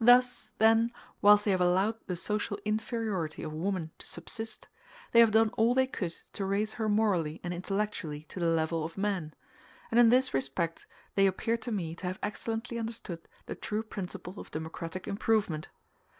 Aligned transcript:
Thus, 0.00 0.50
then, 0.58 0.92
whilst 1.22 1.44
they 1.44 1.52
have 1.52 1.60
allowed 1.60 2.04
the 2.08 2.16
social 2.16 2.58
inferiority 2.64 3.44
of 3.44 3.52
woman 3.52 3.92
to 3.98 4.06
subsist, 4.08 4.66
they 5.12 5.20
have 5.20 5.30
done 5.30 5.50
all 5.50 5.74
they 5.74 5.86
could 5.86 6.12
to 6.32 6.44
raise 6.44 6.72
her 6.72 6.88
morally 6.88 7.40
and 7.44 7.54
intellectually 7.54 8.26
to 8.30 8.40
the 8.40 8.46
level 8.46 8.84
of 8.84 8.98
man; 8.98 9.32
and 9.92 10.00
in 10.00 10.08
this 10.08 10.34
respect 10.34 10.86
they 11.14 11.28
appear 11.28 11.56
to 11.58 11.70
me 11.70 11.94
to 11.94 12.08
have 12.08 12.18
excellently 12.20 12.80
understood 12.80 13.28
the 13.46 13.54
true 13.54 13.84
principle 13.84 14.40
of 14.40 14.50
democratic 14.50 15.06
improvement. 15.06 15.68